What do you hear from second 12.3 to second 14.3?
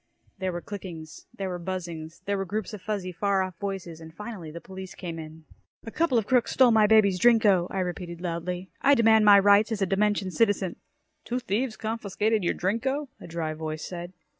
your Drinko," a dry voice said.